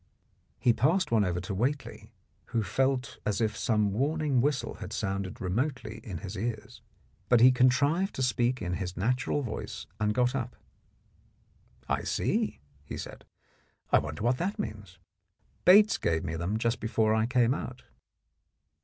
[0.57, 2.11] He passed one over to Whately,
[2.45, 6.81] who felt as if some warning whistle had sounded remotely in his ears.
[7.29, 10.55] But he contrived to speak in his natural voice, and got up.
[11.87, 13.25] "I see," he said;
[13.91, 14.97] "I wonder what that means.
[15.65, 17.83] Bates gave me them just before I came out."